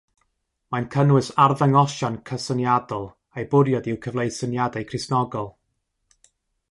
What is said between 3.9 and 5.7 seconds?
yw cyfleu syniadau Cristnogol.